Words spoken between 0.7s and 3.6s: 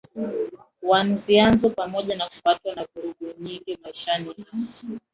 wa Nazianzo Pamoja na kupatwa na vurugu